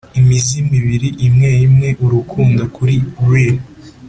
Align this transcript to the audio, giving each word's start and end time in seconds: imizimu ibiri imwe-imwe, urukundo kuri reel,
imizimu 0.19 0.71
ibiri 0.79 1.09
imwe-imwe, 1.27 1.89
urukundo 2.05 2.61
kuri 2.75 2.95
reel, 3.29 3.57